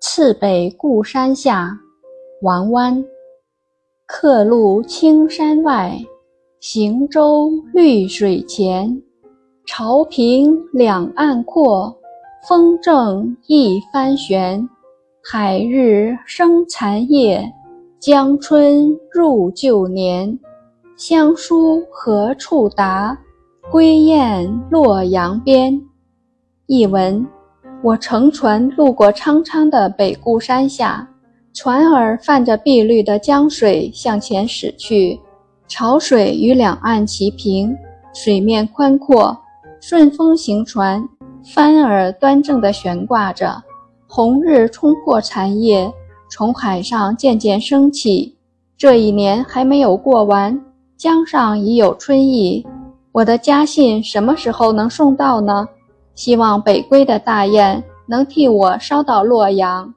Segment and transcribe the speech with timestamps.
[0.00, 1.78] 次北固山下，
[2.42, 3.02] 王湾。
[4.06, 5.98] 客路青山外，
[6.60, 9.02] 行舟绿水前。
[9.64, 11.96] 潮平两岸阔，
[12.46, 14.68] 风正一帆悬。
[15.24, 17.50] 海日生残夜，
[17.98, 20.38] 江春入旧年。
[20.96, 23.18] 乡书何处达？
[23.72, 25.80] 归雁洛阳边。
[26.66, 27.26] 译文：
[27.86, 31.08] 我乘船路过苍苍的北固山下，
[31.54, 35.20] 船儿泛着碧绿的江水向前驶去，
[35.68, 37.76] 潮水与两岸齐平，
[38.12, 39.38] 水面宽阔。
[39.80, 41.08] 顺风行船，
[41.54, 43.62] 帆儿端正地悬挂着。
[44.08, 45.88] 红日冲破残叶，
[46.28, 48.36] 从海上渐渐升起。
[48.76, 50.60] 这一年还没有过完，
[50.96, 52.66] 江上已有春意。
[53.12, 55.68] 我的家信什么时候能送到呢？
[56.16, 59.94] 希望北归的大雁能替我捎到洛阳。